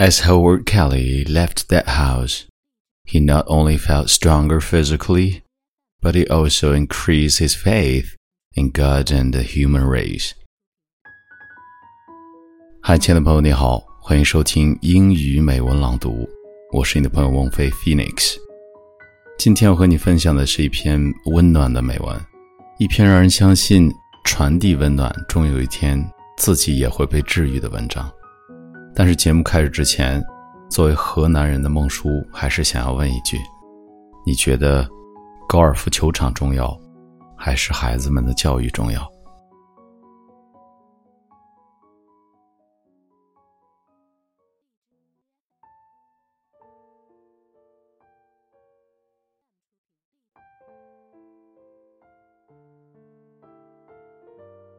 [0.00, 2.46] As Howard Kelly left that house,
[3.04, 5.42] he not only felt stronger physically,
[6.00, 8.16] but he also increased his faith
[8.56, 10.32] in God and the human race.
[12.80, 16.26] 嗨，亲爱的朋友，你好，欢迎收听英语美文朗读，
[16.72, 18.36] 我是你的朋友孟飞 Phoenix。
[19.36, 22.18] 今天我和你分享的是一篇温暖的美文，
[22.78, 23.92] 一篇让人相信
[24.24, 26.02] 传递温暖，终有一天
[26.38, 28.10] 自己也会被治愈的文章。
[28.94, 30.22] 但是节目开始之前，
[30.68, 33.38] 作为河南人的孟叔还是想要问一句：
[34.26, 34.86] 你觉得
[35.48, 36.78] 高尔夫球场重要，
[37.36, 39.10] 还是孩子们的教育重要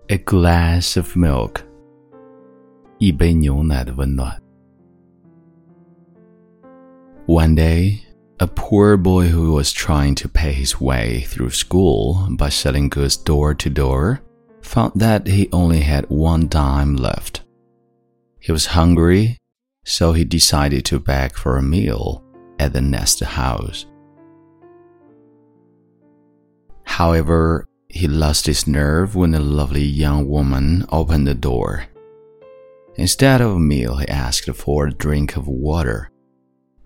[0.10, 1.71] ？A glass of milk.
[3.01, 4.41] 一杯牛奶的温暖。
[7.27, 7.99] One day,
[8.39, 13.17] a poor boy who was trying to pay his way through school by selling goods
[13.17, 14.21] door to door
[14.63, 17.43] found that he only had one dime left.
[18.39, 19.39] He was hungry,
[19.85, 22.23] so he decided to beg for a meal
[22.59, 23.87] at the next house.
[26.85, 31.87] However, he lost his nerve when a lovely young woman opened the door.
[32.96, 36.10] Instead of a meal, he asked for a drink of water.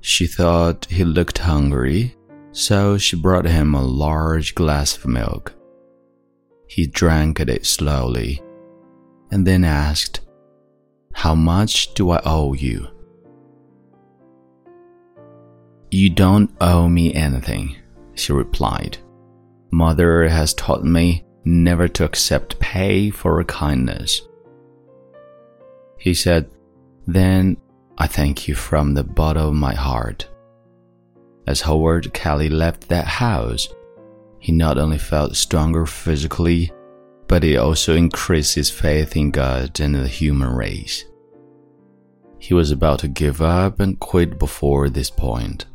[0.01, 2.15] She thought he looked hungry,
[2.51, 5.53] so she brought him a large glass of milk.
[6.67, 8.41] He drank it slowly
[9.31, 10.21] and then asked,
[11.13, 12.87] How much do I owe you?
[15.91, 17.75] You don't owe me anything,
[18.15, 18.97] she replied.
[19.71, 24.21] Mother has taught me never to accept pay for kindness.
[25.97, 26.49] He said,
[27.07, 27.57] Then
[27.97, 30.27] I thank you from the bottom of my heart.
[31.47, 33.67] As Howard Kelly left that house,
[34.39, 36.72] he not only felt stronger physically,
[37.28, 41.06] but he also increased his faith in God and the human race.
[42.38, 45.66] He was about to give up and quit before this point.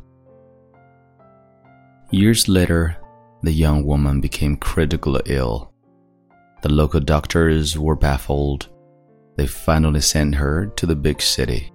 [2.12, 2.96] Years later,
[3.42, 5.72] the young woman became critically ill.
[6.62, 8.68] The local doctors were baffled
[9.40, 11.72] they finally sent her to the big city,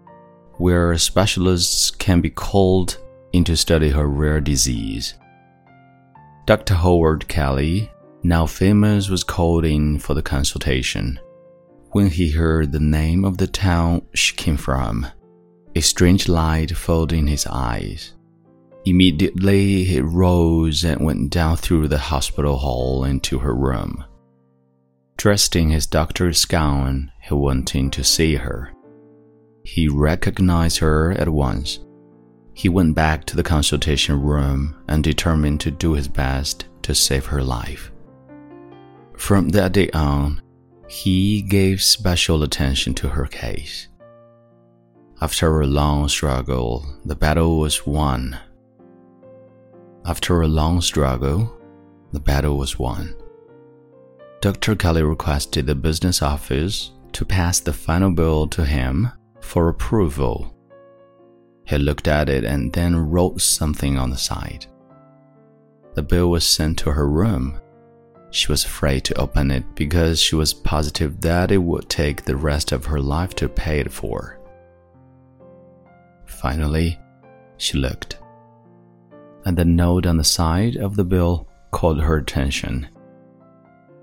[0.58, 3.00] where specialists can be called
[3.34, 5.16] in to study her rare disease.
[6.46, 6.76] Dr.
[6.76, 7.90] Howard Kelly,
[8.22, 11.20] now famous, was called in for the consultation.
[11.90, 15.08] When he heard the name of the town she came from,
[15.76, 18.14] a strange light filled in his eyes.
[18.86, 24.06] Immediately he rose and went down through the hospital hall into her room.
[25.18, 28.72] Dressed in his doctor's gown, he went in to see her.
[29.64, 31.80] He recognized her at once.
[32.54, 37.26] He went back to the consultation room and determined to do his best to save
[37.26, 37.92] her life.
[39.18, 40.42] From that day on,
[40.88, 43.88] he gave special attention to her case.
[45.22, 48.38] After a long struggle, the battle was won.
[50.06, 51.58] After a long struggle,
[52.12, 53.16] the battle was won.
[54.46, 54.76] Dr.
[54.76, 59.12] Kelly requested the business office to pass the final bill to him
[59.42, 60.56] for approval.
[61.64, 64.68] He looked at it and then wrote something on the side.
[65.96, 67.60] The bill was sent to her room.
[68.30, 72.36] She was afraid to open it because she was positive that it would take the
[72.36, 74.40] rest of her life to pay it for.
[76.28, 77.00] Finally,
[77.58, 78.20] she looked,
[79.44, 82.90] and the note on the side of the bill caught her attention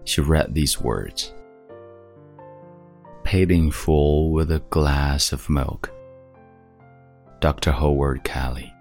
[0.05, 1.33] she read these words
[3.25, 5.91] Paid in full with a glass of milk.
[7.41, 7.73] Dr.
[7.73, 8.73] Howard Kelly.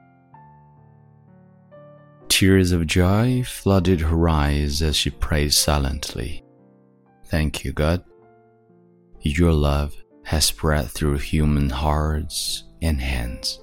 [2.27, 6.43] Tears of joy flooded her eyes as she prayed silently.
[7.25, 8.03] Thank you, God.
[9.21, 13.59] Your love has spread through human hearts and hands.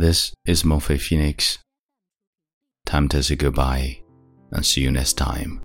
[0.00, 1.58] This is Mengfei Phoenix.
[2.86, 4.00] Time to say goodbye
[4.50, 5.60] and see you next time.